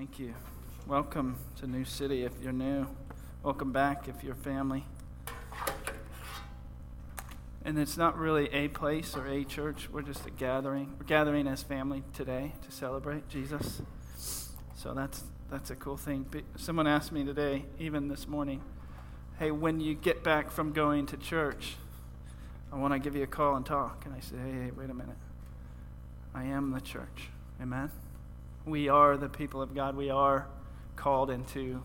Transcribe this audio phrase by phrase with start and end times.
[0.00, 0.32] Thank you.
[0.86, 2.86] Welcome to New City if you're new.
[3.42, 4.86] Welcome back if you're family.
[7.66, 9.90] And it's not really a place or a church.
[9.92, 10.94] We're just a gathering.
[10.98, 13.82] We're gathering as family today to celebrate Jesus.
[14.74, 16.24] So that's that's a cool thing.
[16.56, 18.62] Someone asked me today, even this morning,
[19.38, 21.76] "Hey, when you get back from going to church,
[22.72, 24.88] I want to give you a call and talk." And I said, "Hey, hey wait
[24.88, 25.18] a minute.
[26.34, 27.28] I am the church.
[27.60, 27.90] Amen."
[28.70, 29.96] We are the people of God.
[29.96, 30.46] We are
[30.94, 31.82] called into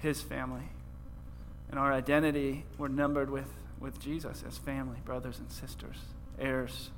[0.00, 0.68] His family.
[1.70, 3.48] And our identity, we're numbered with,
[3.80, 5.96] with Jesus as family, brothers and sisters,
[6.38, 6.90] heirs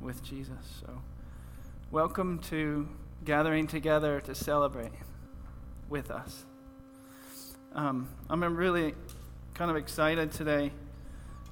[0.00, 0.80] with Jesus.
[0.80, 1.02] So,
[1.90, 2.88] welcome to
[3.26, 4.92] gathering together to celebrate
[5.90, 6.46] with us.
[7.74, 8.94] Um, I'm really
[9.52, 10.72] kind of excited today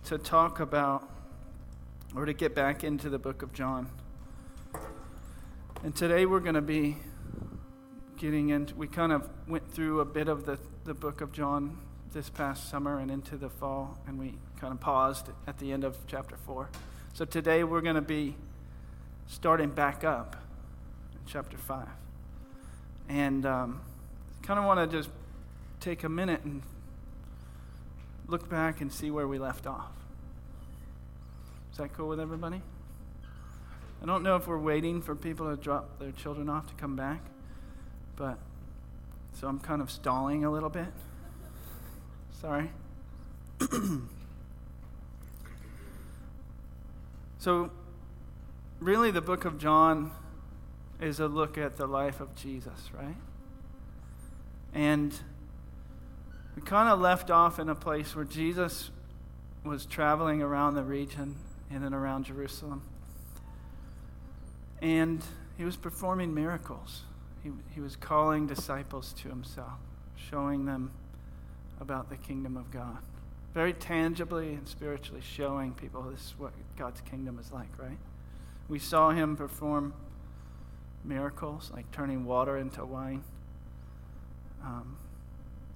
[0.05, 1.07] to talk about
[2.17, 3.91] or to get back into the book of John.
[5.85, 6.97] And today we're going to be
[8.17, 11.79] getting into, we kind of went through a bit of the, the book of John
[12.13, 15.85] this past summer and into the fall, and we kind of paused at the end
[15.85, 16.69] of chapter 4.
[17.15, 18.35] So today we're going to be
[19.29, 20.35] starting back up
[21.13, 21.87] in chapter 5.
[23.09, 23.81] And um,
[24.43, 25.11] kind of want to just
[25.79, 26.61] take a minute and
[28.27, 29.93] look back and see where we left off.
[31.71, 32.63] Is that cool with everybody?
[34.03, 36.95] I don't know if we're waiting for people to drop their children off to come
[36.95, 37.21] back,
[38.17, 38.39] but
[39.33, 40.93] so I'm kind of stalling a little bit.
[42.41, 42.71] Sorry.
[47.39, 47.71] so,
[48.79, 50.13] really, the book of John
[51.01, 53.17] is a look at the life of Jesus, right?
[54.75, 55.13] And
[56.55, 58.91] we kind of left off in a place where Jesus
[59.65, 61.37] was traveling around the region
[61.71, 62.83] in and around Jerusalem.
[64.81, 65.23] And
[65.57, 67.03] he was performing miracles.
[67.43, 69.79] He, he was calling disciples to himself,
[70.17, 70.93] showing them
[71.81, 72.99] about the kingdom of God.
[73.55, 77.99] Very tangibly and spiritually showing people this is what God's kingdom is like, right?
[78.69, 79.95] We saw him perform
[81.05, 83.25] miracles, like turning water into wine.
[84.63, 84.97] Um,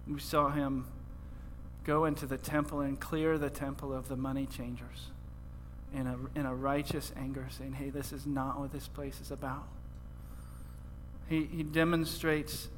[0.06, 0.86] we saw him
[1.84, 5.11] go into the temple and clear the temple of the money changers
[5.94, 9.30] in a, in a righteous anger, saying, hey, this is not what this place is
[9.30, 9.66] about.
[11.28, 12.68] He, he demonstrates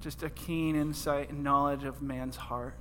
[0.00, 2.74] just a keen insight and knowledge of man's heart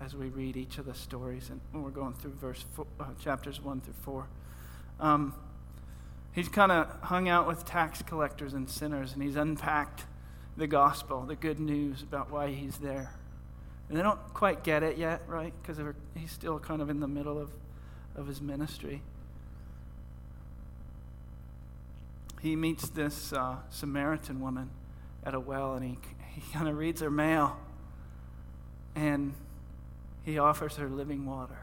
[0.00, 1.50] as we read each of the stories.
[1.50, 4.26] And we're going through verse four, uh, chapters 1 through 4.
[5.00, 5.34] Um,
[6.32, 10.04] he's kind of hung out with tax collectors and sinners, and he's unpacked
[10.56, 13.12] the gospel, the good news about why he's there.
[13.88, 15.52] And they don't quite get it yet, right?
[15.62, 15.78] Because
[16.14, 17.50] he's still kind of in the middle of
[18.18, 19.00] of his ministry.
[22.42, 24.70] He meets this uh, Samaritan woman
[25.24, 25.98] at a well and he,
[26.34, 27.56] he kind of reads her mail
[28.94, 29.34] and
[30.24, 31.58] he offers her living water.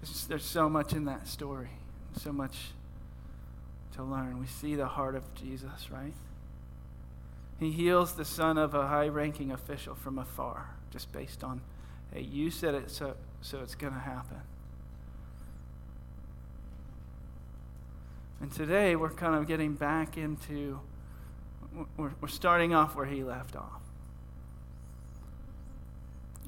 [0.00, 1.70] Just, there's so much in that story,
[2.16, 2.56] so much
[3.94, 4.38] to learn.
[4.38, 6.14] We see the heart of Jesus, right?
[7.58, 11.62] He heals the son of a high ranking official from afar, just based on,
[12.12, 14.42] hey, you said it, so, so it's going to happen.
[18.40, 20.80] And today we're kind of getting back into,
[21.96, 23.82] we're, we're starting off where he left off.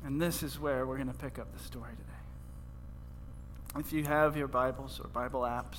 [0.04, 3.80] And this is where we're going to pick up the story today.
[3.80, 5.78] If you have your Bibles or Bible apps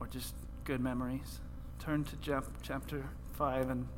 [0.00, 1.40] or just good memories,
[1.78, 2.16] turn to
[2.62, 3.04] chapter
[3.34, 3.88] 5 and,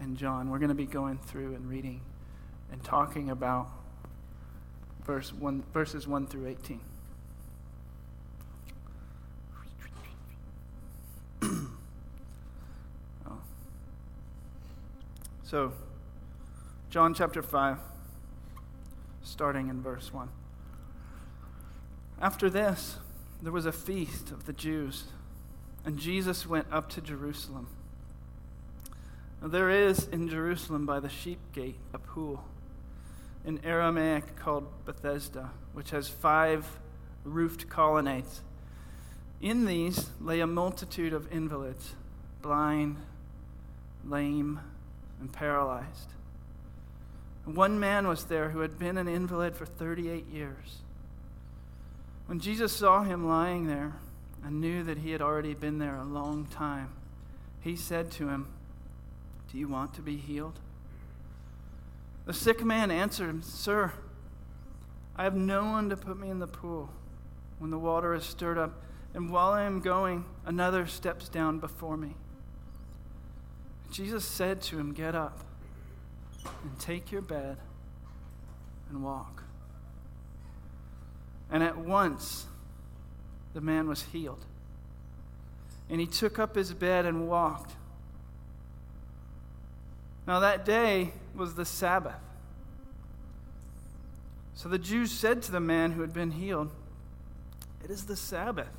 [0.00, 0.50] and John.
[0.50, 2.00] We're going to be going through and reading
[2.70, 3.68] and talking about
[5.04, 6.80] verse one, verses 1 through 18.
[15.54, 15.72] So,
[16.90, 17.78] John chapter 5,
[19.22, 20.28] starting in verse 1.
[22.20, 22.96] After this,
[23.40, 25.04] there was a feast of the Jews,
[25.84, 27.68] and Jesus went up to Jerusalem.
[29.40, 32.42] Now, there is in Jerusalem by the sheep gate a pool,
[33.44, 36.66] in Aramaic called Bethesda, which has five
[37.22, 38.40] roofed colonnades.
[39.40, 41.92] In these lay a multitude of invalids,
[42.42, 42.96] blind,
[44.04, 44.58] lame,
[45.20, 46.10] and paralyzed.
[47.44, 50.78] One man was there who had been an invalid for 38 years.
[52.26, 53.96] When Jesus saw him lying there
[54.42, 56.90] and knew that he had already been there a long time,
[57.60, 58.46] he said to him,
[59.50, 60.58] Do you want to be healed?
[62.24, 63.92] The sick man answered him, Sir,
[65.16, 66.90] I have no one to put me in the pool
[67.58, 68.82] when the water is stirred up,
[69.12, 72.16] and while I am going, another steps down before me.
[73.94, 75.38] Jesus said to him, Get up
[76.44, 77.56] and take your bed
[78.90, 79.44] and walk.
[81.48, 82.46] And at once
[83.52, 84.44] the man was healed.
[85.88, 87.76] And he took up his bed and walked.
[90.26, 92.16] Now that day was the Sabbath.
[94.54, 96.72] So the Jews said to the man who had been healed,
[97.84, 98.76] It is the Sabbath,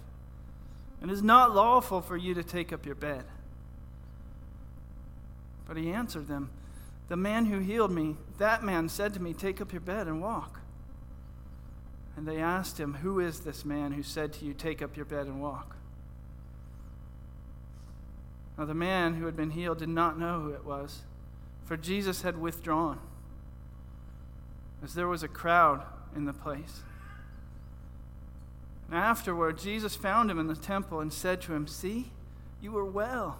[1.00, 3.24] and it is not lawful for you to take up your bed.
[5.68, 6.50] But he answered them,
[7.08, 10.22] The man who healed me, that man said to me, Take up your bed and
[10.22, 10.60] walk.
[12.16, 15.06] And they asked him, Who is this man who said to you, Take up your
[15.06, 15.76] bed and walk?
[18.58, 21.02] Now the man who had been healed did not know who it was,
[21.66, 23.00] for Jesus had withdrawn
[24.86, 25.84] as there was a crowd
[26.16, 26.84] in the place.
[28.88, 32.12] And afterward, Jesus found him in the temple and said to him, See,
[32.62, 33.40] you are well.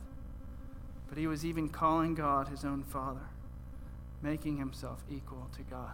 [1.11, 3.27] but he was even calling God his own Father,
[4.21, 5.91] making himself equal to God.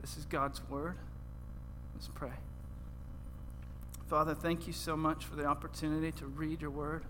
[0.00, 0.96] This is God's word.
[1.94, 2.32] Let's pray.
[4.08, 7.04] Father, thank you so much for the opportunity to read your word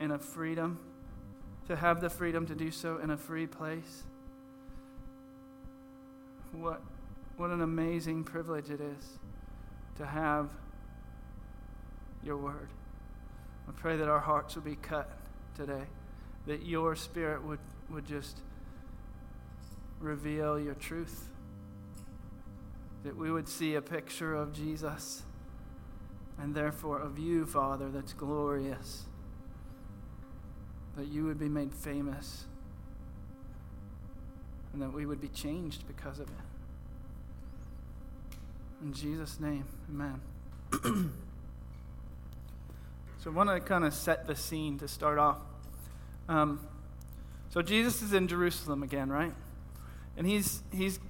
[0.00, 0.78] in a freedom,
[1.68, 4.04] to have the freedom to do so in a free place.
[6.52, 6.80] What,
[7.36, 9.18] what an amazing privilege it is
[9.98, 10.48] to have
[12.24, 12.70] your word.
[13.68, 15.19] I pray that our hearts will be cut
[15.60, 15.84] today,
[16.46, 17.58] that your spirit would,
[17.90, 18.38] would just
[20.00, 21.28] reveal your truth,
[23.04, 25.22] that we would see a picture of Jesus
[26.38, 29.04] and therefore of you, Father, that's glorious,
[30.96, 32.46] that you would be made famous
[34.72, 36.34] and that we would be changed because of it.
[38.82, 40.22] In Jesus' name, amen.
[43.18, 45.36] so I want to kind of set the scene to start off.
[46.30, 46.60] Um,
[47.48, 49.34] so Jesus is in Jerusalem again, right?
[50.16, 51.00] And he's he's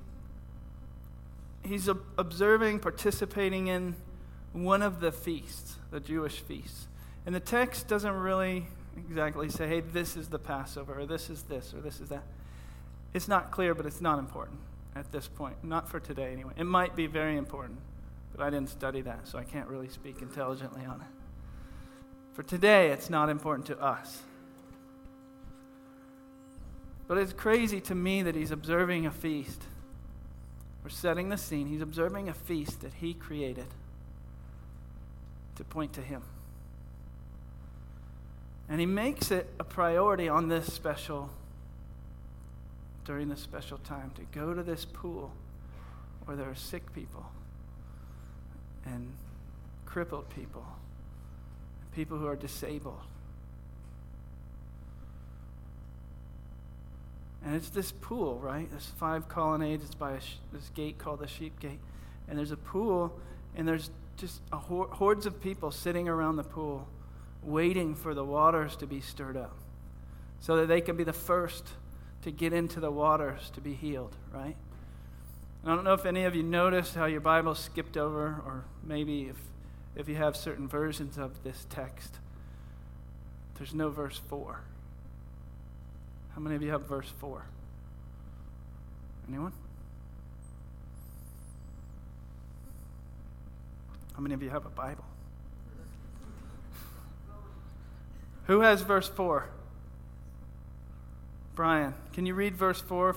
[1.63, 3.97] he's observing, participating in
[4.55, 6.89] one of the feasts, the Jewish feasts.
[7.27, 11.43] And the text doesn't really exactly say, hey, this is the Passover, or this is
[11.43, 12.25] this, or this is that.
[13.13, 14.59] It's not clear, but it's not important
[14.97, 15.63] at this point.
[15.63, 16.55] Not for today, anyway.
[16.57, 17.79] It might be very important,
[18.35, 21.07] but I didn't study that, so I can't really speak intelligently on it.
[22.33, 24.23] For today, it's not important to us.
[27.11, 29.61] But it's crazy to me that he's observing a feast.
[30.85, 31.67] We're setting the scene.
[31.67, 33.67] He's observing a feast that he created
[35.57, 36.23] to point to him.
[38.69, 41.31] And he makes it a priority on this special
[43.05, 45.33] during this special time to go to this pool
[46.27, 47.27] where there are sick people
[48.87, 49.11] and
[49.85, 50.65] crippled people,
[51.81, 53.03] and people who are disabled.
[57.45, 58.71] And it's this pool, right?
[58.71, 59.85] There's five colonnades.
[59.85, 61.81] It's by sh- this gate called the Sheep Gate.
[62.29, 63.19] And there's a pool,
[63.57, 66.87] and there's just a hordes of people sitting around the pool,
[67.43, 69.57] waiting for the waters to be stirred up
[70.41, 71.69] so that they can be the first
[72.23, 74.57] to get into the waters to be healed, right?
[75.63, 78.65] And I don't know if any of you noticed how your Bible skipped over, or
[78.83, 79.37] maybe if,
[79.97, 82.19] if you have certain versions of this text,
[83.57, 84.61] there's no verse 4.
[86.35, 87.43] How many of you have verse 4?
[89.29, 89.53] Anyone?
[94.15, 95.05] How many of you have a Bible?
[98.47, 99.49] Who has verse 4?
[101.55, 103.15] Brian, can you read verse 4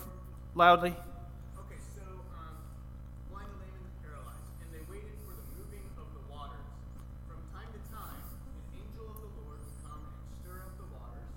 [0.54, 0.92] loudly?
[0.94, 2.06] Okay, so
[2.38, 2.56] um,
[3.32, 6.70] blind, lame, and paralyzed, and they waited for the moving of the waters.
[7.28, 10.88] From time to time, an angel of the Lord would come and stir up the
[10.94, 11.34] waters,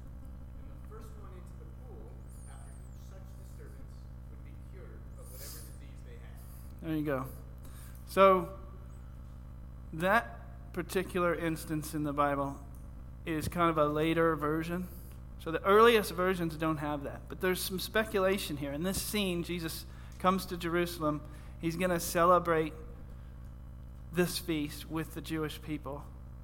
[0.61, 2.07] and the first one into the pool,
[2.53, 2.75] after
[3.11, 3.91] such disturbance,
[4.31, 6.37] would be cured of whatever disease they had.
[6.85, 7.25] There you go.
[8.09, 8.49] So,
[9.93, 10.41] that
[10.73, 12.57] particular instance in the Bible
[13.25, 14.87] is kind of a later version
[15.47, 17.21] so the earliest versions don't have that.
[17.29, 18.73] But there's some speculation here.
[18.73, 19.87] In this scene, Jesus
[20.19, 21.21] comes to Jerusalem.
[21.61, 22.73] He's going to celebrate
[24.13, 26.03] this feast with the Jewish people.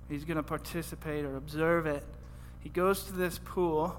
[0.08, 2.04] He's going to participate or observe it.
[2.60, 3.96] He goes to this pool.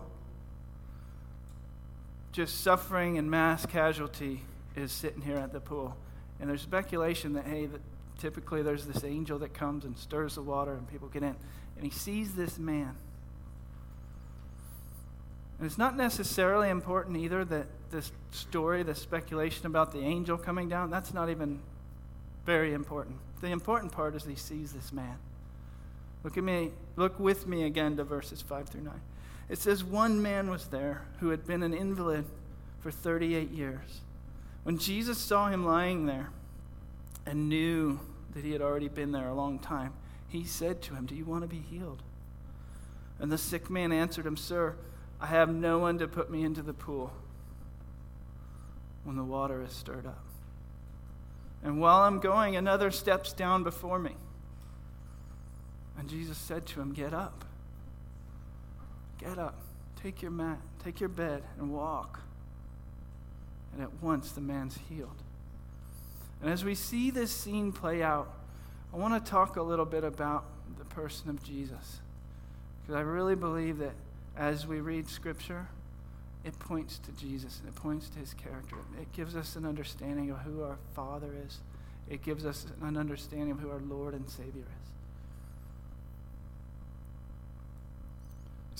[2.32, 4.40] Just suffering and mass casualty
[4.74, 5.98] is sitting here at the pool.
[6.40, 7.82] And there's speculation that, hey, that
[8.20, 11.36] typically there's this angel that comes and stirs the water and people get in.
[11.76, 12.96] And he sees this man.
[15.58, 20.68] And it's not necessarily important either that this story, the speculation about the angel coming
[20.68, 21.60] down, that's not even
[22.46, 23.18] very important.
[23.42, 25.18] The important part is he sees this man.
[26.24, 28.94] Look at me, look with me again to verses 5 through 9.
[29.50, 32.26] It says, One man was there who had been an invalid
[32.80, 34.02] for 38 years.
[34.64, 36.30] When Jesus saw him lying there
[37.26, 38.00] and knew
[38.34, 39.94] that he had already been there a long time,
[40.28, 42.02] he said to him, Do you want to be healed?
[43.20, 44.76] And the sick man answered him, Sir,
[45.22, 47.14] I have no one to put me into the pool
[49.04, 50.24] when the water is stirred up.
[51.64, 54.16] And while I'm going, another steps down before me.
[55.98, 57.46] And Jesus said to him, Get up.
[59.18, 59.62] Get up.
[60.02, 62.20] Take your mat, take your bed, and walk.
[63.74, 65.22] And at once the man's healed.
[66.42, 68.32] And as we see this scene play out,
[68.94, 70.46] I want to talk a little bit about
[70.78, 72.00] the person of Jesus.
[72.82, 73.94] Because I really believe that
[74.38, 75.68] as we read Scripture,
[76.44, 78.76] it points to Jesus and it points to his character.
[79.00, 81.60] It gives us an understanding of who our Father is,
[82.10, 84.84] it gives us an understanding of who our Lord and Savior is.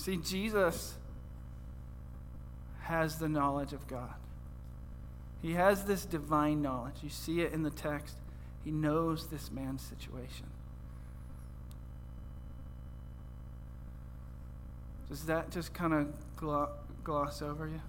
[0.04, 0.94] See, Jesus
[2.82, 4.12] has the knowledge of God.
[5.44, 6.94] He has this divine knowledge.
[7.02, 8.16] You see it in the text.
[8.64, 10.46] He knows this man's situation.
[15.10, 16.14] Does that just kind of
[17.04, 17.82] gloss over you?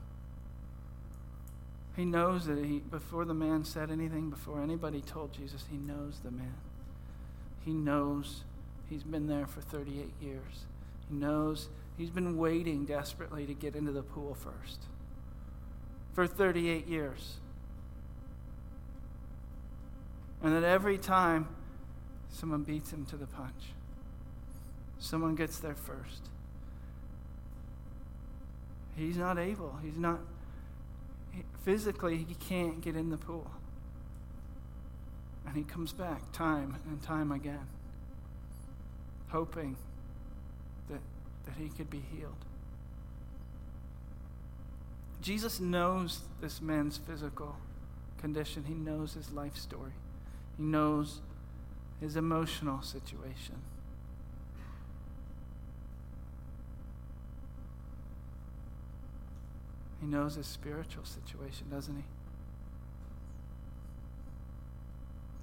[1.96, 6.20] He knows that he, before the man said anything, before anybody told Jesus, he knows
[6.26, 6.56] the man.
[7.64, 8.44] He knows
[8.90, 10.66] he's been there for 38 years.
[11.08, 14.82] He knows he's been waiting desperately to get into the pool first
[16.14, 17.38] for 38 years.
[20.44, 21.48] And that every time
[22.30, 23.74] someone beats him to the punch,
[25.00, 26.30] someone gets there first.
[28.96, 29.78] He's not able.
[29.84, 30.20] He's not
[31.64, 33.50] physically he can't get in the pool.
[35.46, 37.68] And he comes back time and time again,
[39.30, 39.76] hoping
[40.90, 41.00] that,
[41.46, 42.34] that he could be healed.
[45.22, 47.56] Jesus knows this man's physical
[48.20, 48.64] condition.
[48.68, 49.94] He knows his life story.
[50.58, 51.22] He knows
[52.00, 53.56] his emotional situation.
[60.00, 62.04] He knows his spiritual situation, doesn't he?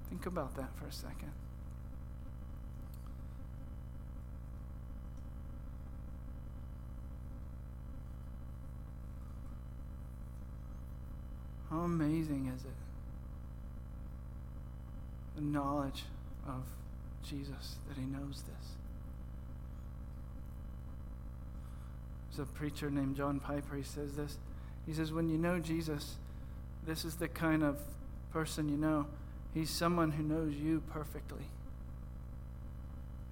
[0.09, 1.31] Think about that for a second.
[11.69, 12.92] How amazing is it?
[15.35, 16.03] The knowledge
[16.47, 16.63] of
[17.23, 18.69] Jesus, that he knows this.
[22.29, 24.37] There's a preacher named John Piper, he says this.
[24.85, 26.15] He says, when you know Jesus,
[26.85, 27.79] this is the kind of
[28.31, 29.07] person you know.
[29.53, 31.45] He's someone who knows you perfectly.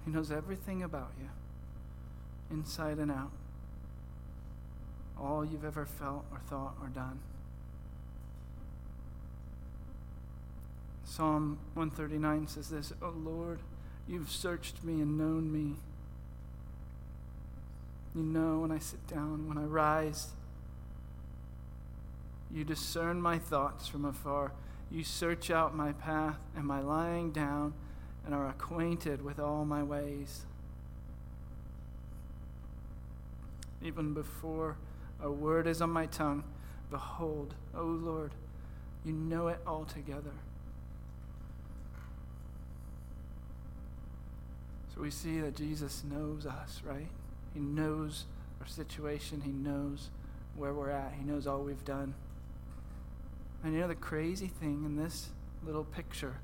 [0.04, 1.28] He knows everything about you,
[2.50, 3.30] inside and out,
[5.20, 7.20] all you've ever felt or thought or done.
[11.14, 13.58] Psalm 139 says this Oh Lord,
[14.08, 15.76] you've searched me and known me.
[18.14, 20.28] You know when I sit down, when I rise.
[22.50, 24.52] You discern my thoughts from afar.
[24.90, 27.74] You search out my path and my lying down
[28.24, 30.46] and are acquainted with all my ways.
[33.82, 34.78] Even before
[35.22, 36.42] a word is on my tongue,
[36.90, 38.32] behold, O Lord,
[39.04, 40.32] you know it altogether.
[44.94, 47.08] So we see that Jesus knows us, right?
[47.54, 48.24] He knows
[48.60, 50.10] our situation, He knows
[50.56, 52.14] where we're at, He knows all we've done.
[53.64, 55.28] And you know, the crazy thing in this
[55.64, 56.36] little picture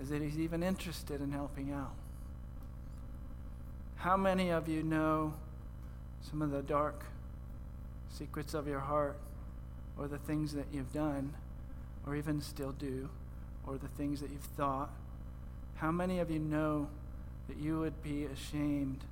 [0.00, 1.92] is that he's even interested in helping out.
[3.96, 5.34] How many of you know
[6.22, 7.04] some of the dark
[8.10, 9.18] secrets of your heart,
[9.98, 11.34] or the things that you've done,
[12.06, 13.08] or even still do,
[13.66, 14.90] or the things that you've thought?
[15.76, 16.88] How many of you know
[17.48, 19.04] that you would be ashamed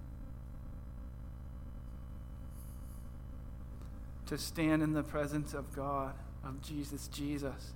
[4.27, 6.15] to stand in the presence of God?
[6.47, 7.73] of Jesus, Jesus.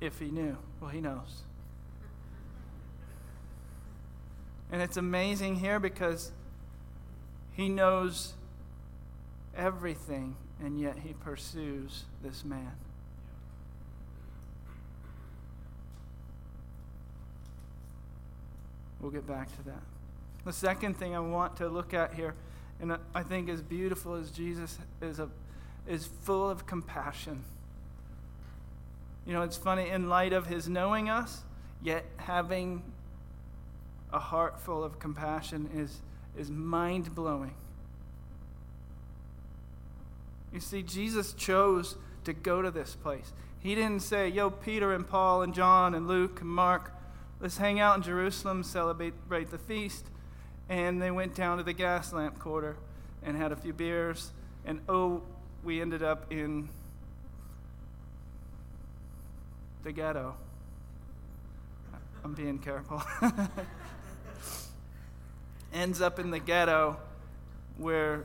[0.00, 1.42] If he knew, well, he knows.
[4.70, 6.32] And it's amazing here because
[7.52, 8.34] He knows
[9.56, 12.72] everything, and yet he pursues this man.
[19.00, 19.82] We'll get back to that.
[20.44, 22.34] The second thing I want to look at here,
[22.80, 25.28] and I think is beautiful, is Jesus is, a,
[25.86, 27.44] is full of compassion.
[29.26, 31.42] You know, it's funny, in light of his knowing us,
[31.82, 32.82] yet having
[34.12, 36.00] a heart full of compassion is,
[36.38, 37.54] is mind blowing.
[40.52, 43.32] You see, Jesus chose to go to this place.
[43.58, 46.92] He didn't say, Yo, Peter and Paul and John and Luke and Mark,
[47.40, 50.06] let's hang out in Jerusalem, celebrate the feast.
[50.68, 52.76] And they went down to the Gaslamp Quarter
[53.22, 54.32] and had a few beers.
[54.64, 55.22] And oh,
[55.62, 56.68] we ended up in
[59.84, 60.34] the ghetto.
[62.24, 63.00] I'm being careful.
[65.72, 66.98] Ends up in the ghetto
[67.78, 68.24] where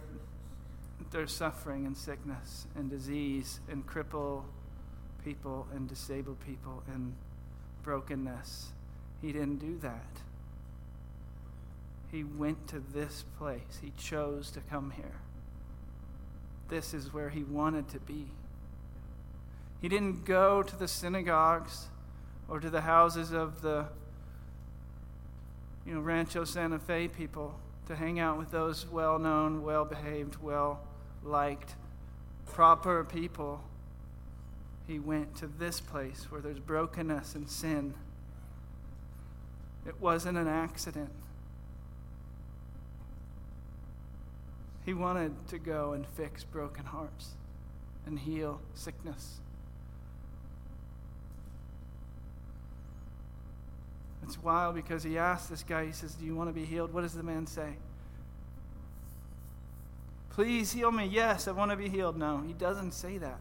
[1.11, 4.43] there's suffering and sickness and disease and cripple
[5.23, 7.13] people and disabled people and
[7.83, 8.71] brokenness.
[9.21, 10.21] He didn't do that.
[12.11, 13.79] He went to this place.
[13.81, 15.21] He chose to come here.
[16.69, 18.27] This is where he wanted to be.
[19.81, 21.87] He didn't go to the synagogues
[22.47, 23.85] or to the houses of the
[25.85, 27.55] you know Rancho Santa Fe people
[27.87, 31.75] to hang out with those well-known, well-behaved, well-liked,
[32.45, 33.61] proper people.
[34.87, 37.93] He went to this place where there's brokenness and sin.
[39.87, 41.09] It wasn't an accident.
[44.85, 47.31] He wanted to go and fix broken hearts
[48.05, 49.39] and heal sickness.
[54.23, 56.93] It's wild because he asked this guy, he says, Do you want to be healed?
[56.93, 57.73] What does the man say?
[60.29, 61.05] Please heal me.
[61.05, 62.17] Yes, I want to be healed.
[62.17, 63.39] No, he doesn't say that.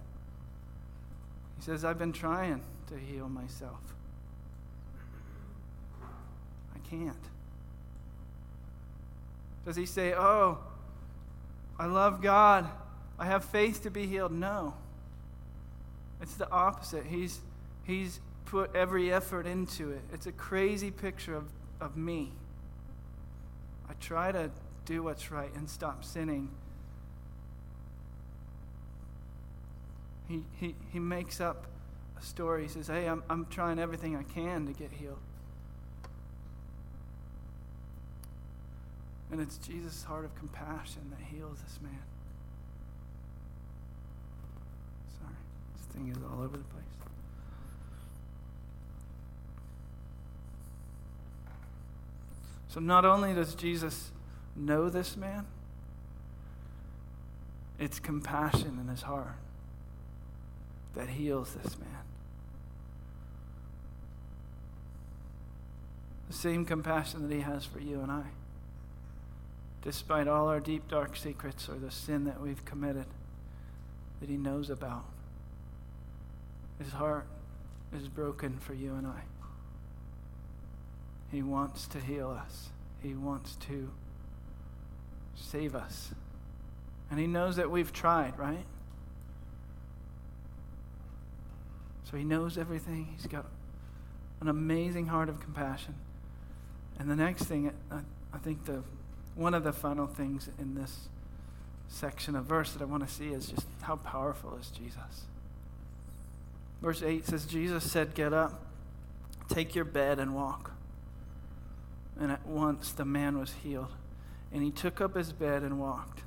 [1.57, 3.81] He says, I've been trying to heal myself.
[6.91, 7.17] Can't.
[9.65, 10.59] Does he say, Oh,
[11.79, 12.69] I love God.
[13.19, 14.33] I have faith to be healed?
[14.33, 14.75] No.
[16.21, 17.07] It's the opposite.
[17.07, 17.41] He's,
[17.85, 20.01] he's put every effort into it.
[20.13, 21.45] It's a crazy picture of,
[21.81, 22.33] of me.
[23.89, 24.51] I try to
[24.85, 26.51] do what's right and stop sinning.
[30.29, 31.67] He, he, he makes up
[32.19, 32.63] a story.
[32.63, 35.19] He says, Hey, I'm, I'm trying everything I can to get healed.
[39.33, 42.03] And it's Jesus' heart of compassion that heals this man.
[45.21, 45.35] Sorry,
[45.77, 46.85] this thing is all over the place.
[52.69, 54.11] So not only does Jesus
[54.55, 55.47] know this man,
[57.79, 59.37] it's compassion in his heart
[60.95, 61.89] that heals this man.
[66.29, 68.25] The same compassion that he has for you and I.
[69.83, 73.07] Despite all our deep, dark secrets or the sin that we've committed
[74.21, 75.05] that he knows about,
[76.79, 77.27] his heart
[77.97, 79.23] is broken for you and I.
[81.31, 82.71] He wants to heal us,
[83.03, 83.91] He wants to
[85.37, 86.13] save us.
[87.11, 88.65] And He knows that we've tried, right?
[92.11, 93.15] So He knows everything.
[93.17, 93.47] He's got
[94.41, 95.95] an amazing heart of compassion.
[96.99, 98.01] And the next thing, I,
[98.33, 98.83] I think the
[99.35, 101.09] one of the final things in this
[101.89, 105.25] section of verse that I want to see is just how powerful is Jesus.
[106.81, 108.65] Verse 8 says, Jesus said, Get up,
[109.49, 110.71] take your bed, and walk
[112.21, 113.93] and at once the man was healed.
[114.53, 116.21] And he took up his bed and walked.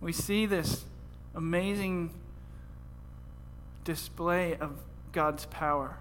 [0.00, 0.84] We see this
[1.34, 2.10] amazing
[3.84, 4.72] display of
[5.12, 5.98] God's power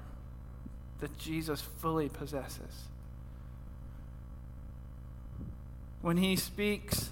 [1.00, 2.88] that Jesus fully possesses.
[6.04, 7.12] When he speaks,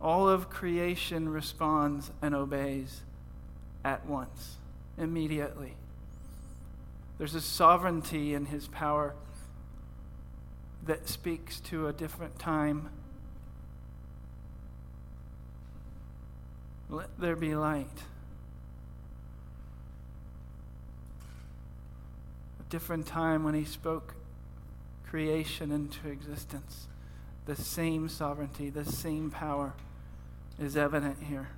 [0.00, 3.00] all of creation responds and obeys
[3.84, 4.58] at once,
[4.96, 5.74] immediately.
[7.18, 9.14] There's a sovereignty in his power
[10.86, 12.90] that speaks to a different time.
[16.88, 18.04] Let there be light.
[22.60, 24.14] A different time when he spoke
[25.04, 26.86] creation into existence.
[27.46, 29.74] The same sovereignty, the same power
[30.58, 31.48] is evident here.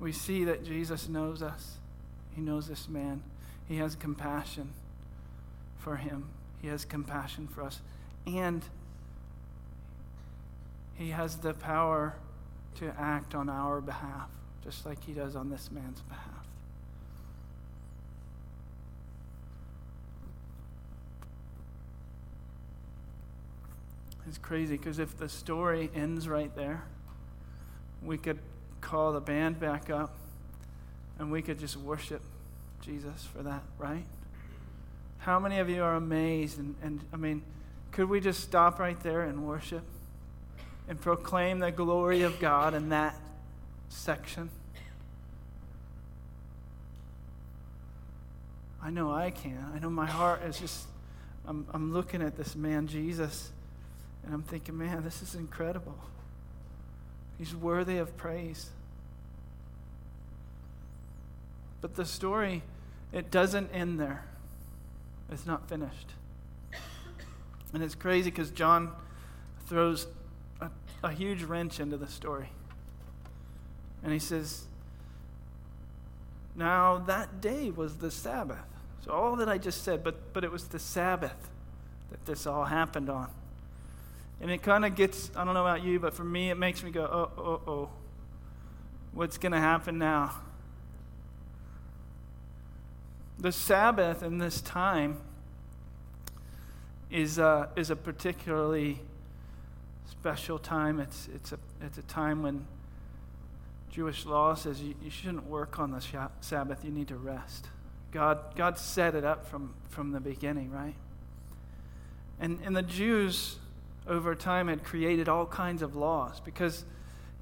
[0.00, 1.76] We see that Jesus knows us.
[2.34, 3.22] He knows this man.
[3.68, 4.70] He has compassion
[5.78, 6.28] for him.
[6.60, 7.80] He has compassion for us.
[8.26, 8.62] And
[10.94, 12.16] He has the power
[12.76, 14.28] to act on our behalf,
[14.64, 16.35] just like He does on this man's behalf.
[24.28, 26.82] It's crazy because if the story ends right there,
[28.02, 28.38] we could
[28.80, 30.16] call the band back up
[31.18, 32.22] and we could just worship
[32.82, 34.04] Jesus for that, right?
[35.18, 36.58] How many of you are amazed?
[36.58, 37.42] And, and I mean,
[37.92, 39.82] could we just stop right there and worship
[40.88, 43.16] and proclaim the glory of God in that
[43.88, 44.50] section?
[48.82, 49.64] I know I can.
[49.74, 50.86] I know my heart is just,
[51.46, 53.50] I'm, I'm looking at this man, Jesus,
[54.26, 55.96] and I'm thinking, man, this is incredible.
[57.38, 58.70] He's worthy of praise.
[61.80, 62.62] But the story,
[63.12, 64.24] it doesn't end there.
[65.30, 66.10] It's not finished.
[67.72, 68.92] And it's crazy because John
[69.66, 70.06] throws
[70.60, 70.70] a,
[71.04, 72.48] a huge wrench into the story.
[74.02, 74.64] And he says,
[76.54, 78.58] Now that day was the Sabbath.
[79.04, 81.48] So all that I just said, but, but it was the Sabbath
[82.10, 83.30] that this all happened on.
[84.40, 86.82] And it kind of gets, I don't know about you, but for me, it makes
[86.82, 87.88] me go, oh, oh, oh.
[89.12, 90.34] What's going to happen now?
[93.38, 95.18] The Sabbath in this time
[97.10, 99.00] is a, is a particularly
[100.10, 101.00] special time.
[101.00, 102.66] It's, it's, a, it's a time when
[103.90, 107.68] Jewish law says you, you shouldn't work on the Sabbath, you need to rest.
[108.12, 110.94] God, God set it up from, from the beginning, right?
[112.38, 113.56] And, and the Jews
[114.08, 116.84] over time had created all kinds of laws because,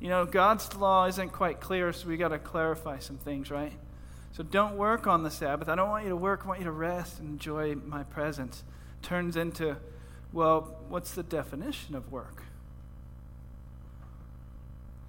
[0.00, 3.72] you know, God's law isn't quite clear, so we got to clarify some things, right?
[4.32, 5.68] So don't work on the Sabbath.
[5.68, 6.42] I don't want you to work.
[6.44, 8.64] I want you to rest and enjoy my presence.
[9.02, 9.76] Turns into,
[10.32, 12.42] well, what's the definition of work?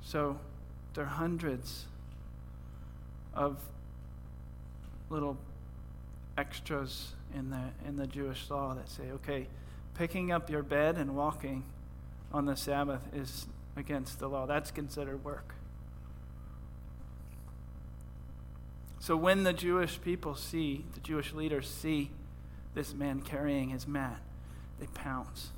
[0.04, 0.38] So
[0.94, 1.86] there are hundreds
[3.34, 3.58] of
[5.10, 5.38] little
[6.38, 9.48] extras in the in the Jewish law that say, okay,
[9.96, 11.64] picking up your bed and walking
[12.32, 14.46] on the Sabbath is against the law.
[14.46, 15.56] That's considered work.
[19.00, 22.12] So when the Jewish people see, the Jewish leaders see
[22.74, 24.20] this man carrying his mat,
[24.80, 25.50] they pounce.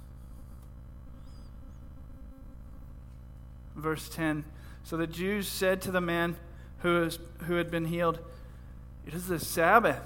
[3.75, 4.43] Verse 10
[4.83, 6.35] So the Jews said to the man
[6.79, 8.19] who, is, who had been healed,
[9.05, 10.01] It is the Sabbath.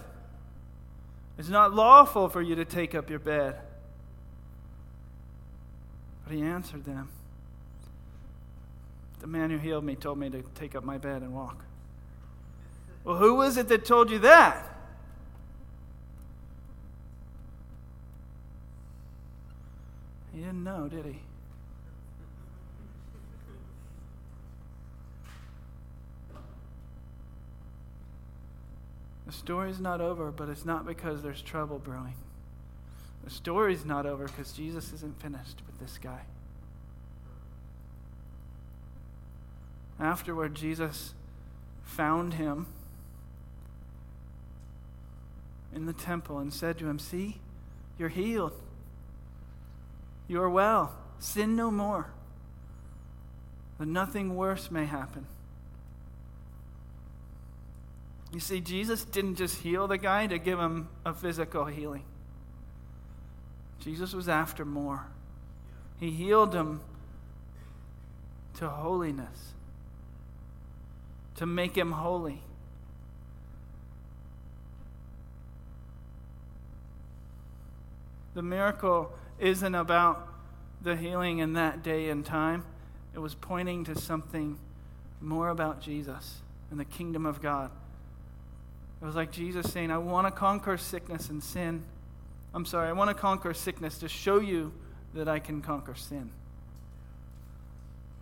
[1.38, 3.56] It's not lawful for you to take up your bed.
[6.24, 7.10] But he answered them
[9.20, 11.64] The man who healed me told me to take up my bed and walk.
[13.04, 14.68] Well, who was it that told you that?
[20.34, 21.20] He didn't know, did he?
[29.26, 32.16] The story's not over, but it's not because there's trouble brewing.
[33.24, 36.22] The story's not over because Jesus isn't finished with this guy.
[40.00, 41.14] Afterward, Jesus
[41.84, 42.66] found him
[45.74, 47.38] in the temple and said to him, See,
[47.98, 48.54] you're healed.
[50.28, 50.96] You are well.
[51.20, 52.08] Sin no more,
[53.78, 55.28] that nothing worse may happen.
[58.34, 62.04] You see, Jesus didn't just heal the guy to give him a physical healing.
[63.82, 65.08] Jesus was after more.
[66.00, 66.82] He healed him
[68.58, 69.54] to holiness,
[71.36, 72.42] to make him holy.
[78.34, 80.28] The miracle isn't about
[80.82, 82.64] the healing in that day and time,
[83.14, 84.58] it was pointing to something
[85.20, 86.42] more about Jesus
[86.72, 87.70] and the kingdom of God.
[89.02, 91.84] It was like Jesus saying, I want to conquer sickness and sin.
[92.54, 94.74] I'm sorry, I want to conquer sickness to show you
[95.14, 96.32] that I can conquer sin.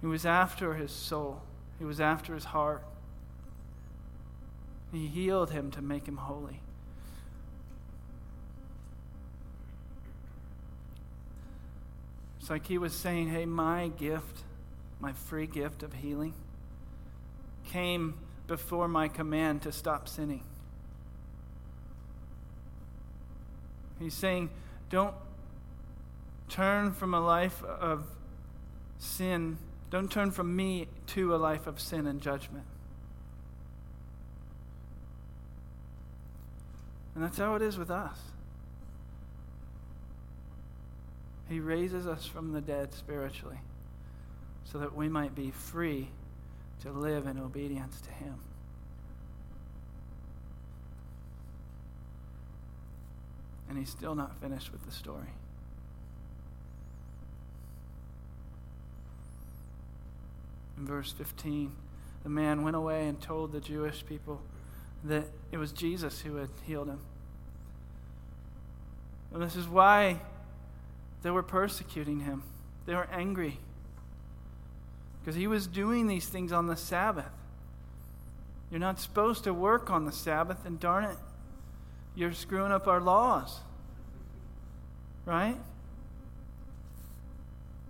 [0.01, 1.41] He was after his soul,
[1.77, 2.83] he was after his heart.
[4.91, 6.61] He healed him to make him holy.
[12.39, 14.39] It's like he was saying, Hey, my gift,
[14.99, 16.33] my free gift of healing,
[17.65, 18.15] came
[18.47, 20.43] before my command to stop sinning.
[23.99, 24.49] He's saying,
[24.89, 25.13] don't
[26.47, 28.05] turn from a life of
[28.97, 29.57] sin.
[29.89, 32.65] Don't turn from me to a life of sin and judgment.
[37.15, 38.17] And that's how it is with us.
[41.49, 43.59] He raises us from the dead spiritually
[44.63, 46.09] so that we might be free
[46.83, 48.35] to live in obedience to Him.
[53.69, 55.29] And He's still not finished with the story.
[60.77, 61.71] In verse 15,
[62.23, 64.41] the man went away and told the Jewish people
[65.03, 66.99] that it was Jesus who had healed him.
[69.33, 70.19] And this is why
[71.21, 72.43] they were persecuting him.
[72.85, 73.59] They were angry
[75.19, 77.31] because he was doing these things on the Sabbath.
[78.71, 81.17] You're not supposed to work on the Sabbath, and darn it,
[82.19, 83.59] you're screwing up our laws.
[85.25, 85.55] Right?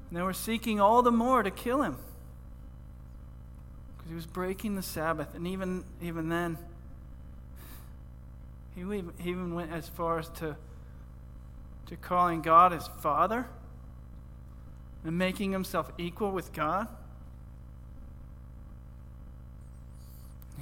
[0.09, 1.97] And they were seeking all the more to kill him
[3.97, 5.33] because he was breaking the Sabbath.
[5.33, 6.57] And even, even then,
[8.75, 10.55] he even went as far as to,
[11.87, 13.47] to calling God his Father
[15.03, 16.87] and making himself equal with God.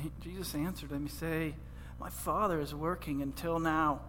[0.01, 1.03] He, Jesus answered him.
[1.03, 1.53] He said,
[1.99, 4.01] My Father is working until now,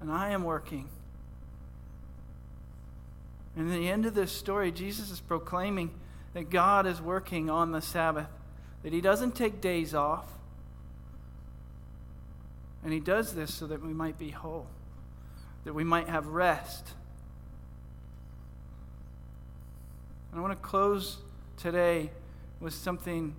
[0.00, 0.88] and I am working.
[3.56, 5.90] And in the end of this story, Jesus is proclaiming
[6.32, 8.28] that God is working on the Sabbath,
[8.82, 10.26] that He doesn't take days off.
[12.84, 14.66] And He does this so that we might be whole,
[15.64, 16.92] that we might have rest.
[20.30, 21.18] And I want to close
[21.56, 22.10] today
[22.60, 23.34] with something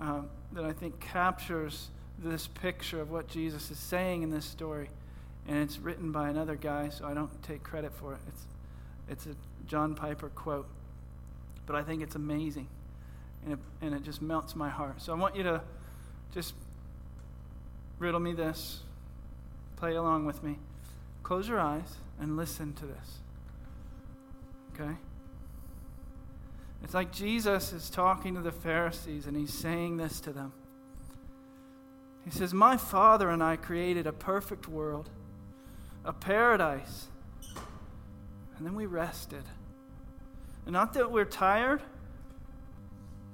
[0.00, 4.90] um, that I think captures this picture of what Jesus is saying in this story.
[5.46, 8.18] And it's written by another guy, so I don't take credit for it.
[8.28, 8.42] It's,
[9.08, 10.66] it's a John Piper quote.
[11.66, 12.68] But I think it's amazing.
[13.44, 15.00] And it, and it just melts my heart.
[15.00, 15.62] So I want you to
[16.34, 16.54] just
[17.98, 18.80] riddle me this,
[19.76, 20.58] play along with me.
[21.22, 23.18] Close your eyes and listen to this.
[24.74, 24.94] Okay?
[26.82, 30.52] It's like Jesus is talking to the Pharisees and he's saying this to them.
[32.24, 35.10] He says, My Father and I created a perfect world,
[36.04, 37.08] a paradise,
[38.56, 39.44] and then we rested.
[40.66, 41.82] And not that we're tired,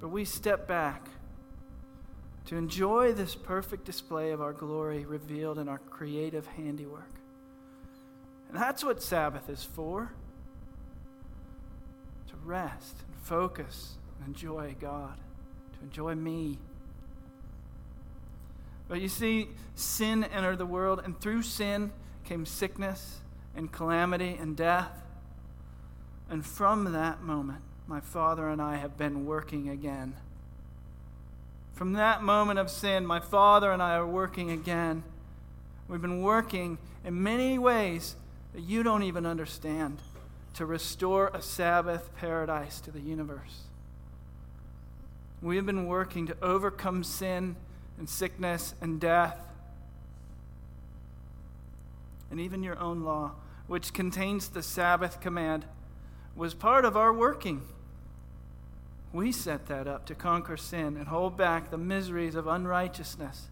[0.00, 1.08] but we step back
[2.46, 7.10] to enjoy this perfect display of our glory revealed in our creative handiwork.
[8.48, 10.12] And that's what Sabbath is for
[12.28, 15.16] to rest focus, and enjoy God,
[15.72, 16.58] to enjoy me.
[18.86, 21.90] But you see, sin entered the world, and through sin
[22.24, 23.20] came sickness
[23.56, 25.02] and calamity and death.
[26.28, 30.14] And from that moment, my Father and I have been working again.
[31.72, 35.02] From that moment of sin, my Father and I are working again.
[35.88, 38.16] We've been working in many ways
[38.52, 39.98] that you don't even understand
[40.54, 43.64] to restore a Sabbath paradise to the universe.
[45.42, 47.56] We have been working to overcome sin
[47.98, 49.38] and sickness and death.
[52.30, 53.32] And even your own law,
[53.66, 55.66] which contains the Sabbath command,
[56.34, 57.62] was part of our working.
[59.12, 63.48] We set that up to conquer sin and hold back the miseries of unrighteousness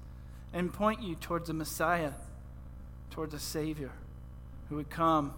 [0.53, 2.13] and point you towards a Messiah,
[3.11, 3.93] towards a Savior
[4.69, 5.35] who would come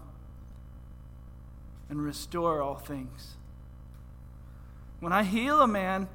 [1.89, 3.35] and restore all things.
[4.99, 6.07] When I heal a man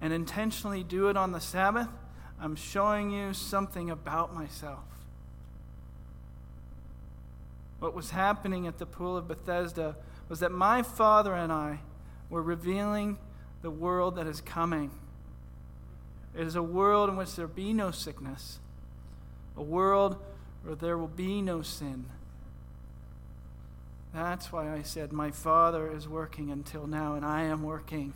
[0.00, 1.88] and intentionally do it on the Sabbath,
[2.40, 4.84] I'm showing you something about myself.
[7.78, 9.96] What was happening at the pool of Bethesda
[10.28, 11.80] was that my Father and I
[12.30, 13.18] were revealing
[13.62, 14.90] the world that is coming.
[16.34, 18.58] It is a world in which there be no sickness,
[19.56, 20.16] a world
[20.62, 22.06] where there will be no sin
[24.14, 28.12] that's why I said, My Father is working until now, and I am working.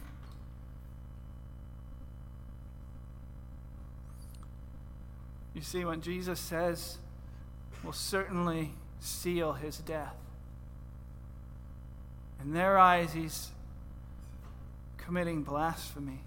[5.54, 6.98] You see, what Jesus says
[7.82, 10.14] will certainly seal his death.
[12.42, 13.48] In their eyes, he's
[14.98, 16.20] committing blasphemy.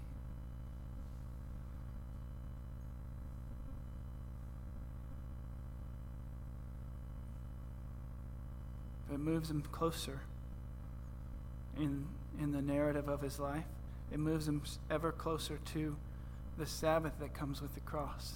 [9.20, 10.18] It moves him closer
[11.76, 12.06] in,
[12.40, 13.66] in the narrative of his life.
[14.10, 15.94] It moves him ever closer to
[16.56, 18.32] the Sabbath that comes with the cross.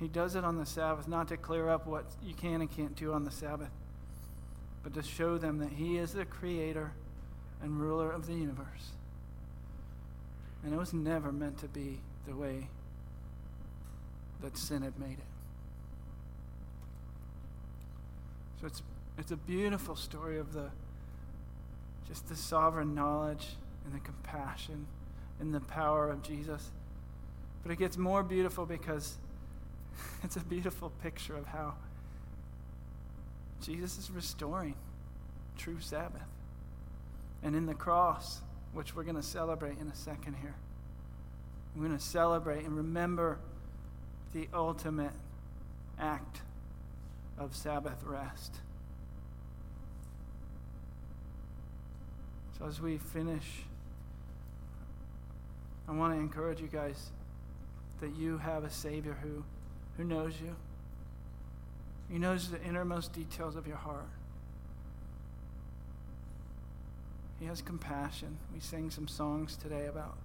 [0.00, 2.96] He does it on the Sabbath, not to clear up what you can and can't
[2.96, 3.70] do on the Sabbath,
[4.82, 6.92] but to show them that He is the creator
[7.62, 8.92] and ruler of the universe.
[10.64, 12.68] And it was never meant to be the way
[14.40, 15.37] that sin had made it.
[18.60, 18.82] So it's,
[19.16, 20.70] it's a beautiful story of the
[22.08, 23.48] just the sovereign knowledge
[23.84, 24.86] and the compassion
[25.40, 26.70] and the power of Jesus.
[27.62, 29.18] But it gets more beautiful because
[30.22, 31.74] it's a beautiful picture of how
[33.62, 34.74] Jesus is restoring
[35.58, 36.22] true Sabbath.
[37.42, 38.40] And in the cross,
[38.72, 40.54] which we're going to celebrate in a second here,
[41.76, 43.38] we're going to celebrate and remember
[44.32, 45.12] the ultimate
[45.98, 46.40] act
[47.38, 48.56] of Sabbath rest.
[52.58, 53.64] So as we finish,
[55.88, 57.10] I want to encourage you guys
[58.00, 59.44] that you have a Savior who,
[59.96, 60.54] who knows you.
[62.10, 64.08] He knows the innermost details of your heart.
[67.38, 68.38] He has compassion.
[68.52, 70.16] We sang some songs today about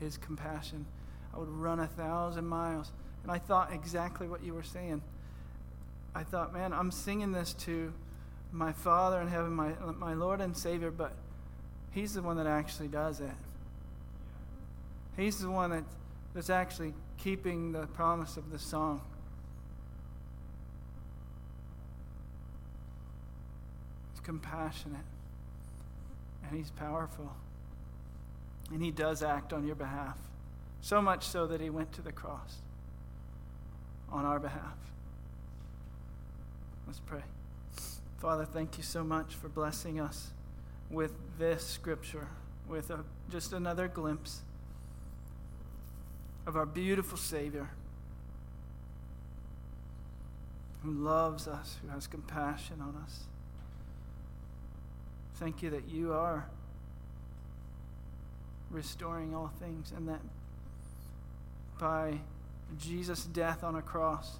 [0.00, 0.86] his compassion.
[1.32, 2.90] I would run a thousand miles.
[3.22, 5.02] And I thought exactly what you were saying.
[6.16, 7.92] I thought, man, I'm singing this to
[8.50, 11.12] my Father in heaven, my, my Lord and Savior, but
[11.90, 13.34] He's the one that actually does it.
[15.14, 15.84] He's the one that,
[16.34, 19.02] that's actually keeping the promise of the song.
[24.14, 24.96] He's compassionate
[26.48, 27.30] and He's powerful.
[28.72, 30.16] And He does act on your behalf.
[30.80, 32.56] So much so that He went to the cross
[34.10, 34.78] on our behalf.
[36.86, 37.22] Let's pray.
[38.18, 40.30] Father, thank you so much for blessing us
[40.90, 42.28] with this scripture,
[42.68, 44.42] with a, just another glimpse
[46.46, 47.70] of our beautiful Savior
[50.82, 53.24] who loves us, who has compassion on us.
[55.34, 56.48] Thank you that you are
[58.70, 60.20] restoring all things and that
[61.78, 62.20] by
[62.78, 64.38] Jesus' death on a cross,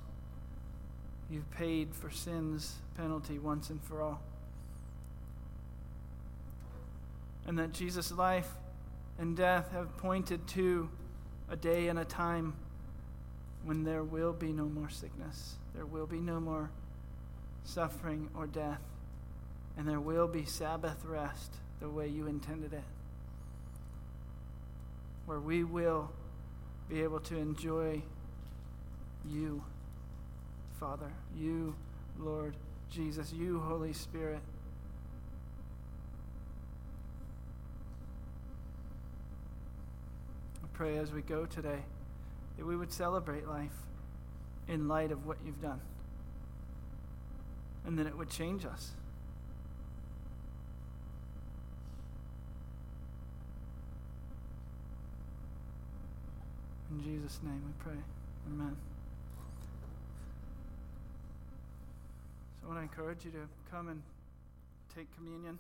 [1.31, 4.23] you've paid for sin's penalty once and for all.
[7.47, 8.51] And that Jesus' life
[9.19, 10.89] and death have pointed to
[11.51, 12.55] a day and a time
[13.65, 16.71] when there will be no more sickness, there will be no more
[17.65, 18.81] suffering or death,
[19.77, 22.85] and there will be Sabbath rest the way you intended it,
[25.27, 26.11] where we will
[26.89, 28.01] be able to enjoy
[29.29, 29.63] you,
[30.79, 31.75] Father, you,
[32.19, 32.55] Lord
[32.91, 34.41] Jesus, you, Holy Spirit.
[40.63, 41.79] I pray as we go today
[42.59, 43.73] that we would celebrate life
[44.69, 45.81] in light of what you've done
[47.87, 48.91] and that it would change us.
[56.91, 58.03] In Jesus' name we pray.
[58.53, 58.77] Amen.
[62.67, 64.03] I want to encourage you to come and
[64.93, 65.57] take communion.